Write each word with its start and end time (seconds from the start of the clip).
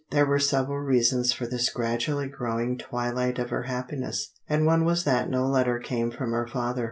There 0.09 0.25
were 0.25 0.39
several 0.39 0.79
reasons 0.79 1.31
for 1.31 1.45
this 1.45 1.69
gradually 1.69 2.27
growing 2.27 2.75
twilight 2.79 3.37
of 3.37 3.51
her 3.51 3.65
happiness, 3.67 4.31
and 4.49 4.65
one 4.65 4.83
was 4.83 5.03
that 5.03 5.29
no 5.29 5.45
letter 5.45 5.77
came 5.77 6.09
from 6.09 6.31
her 6.31 6.47
father. 6.47 6.79